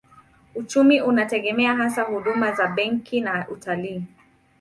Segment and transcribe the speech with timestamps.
[0.55, 4.03] Uchumi unategemea hasa huduma za benki na utalii.